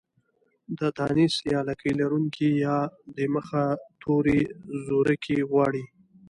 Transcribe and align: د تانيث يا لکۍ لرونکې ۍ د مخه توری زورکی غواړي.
د 0.79 0.81
تانيث 0.97 1.35
يا 1.51 1.59
لکۍ 1.69 1.91
لرونکې 1.99 2.49
ۍ 2.57 2.61
د 3.15 3.17
مخه 3.33 3.63
توری 4.01 4.39
زورکی 4.85 5.37
غواړي. 5.49 5.83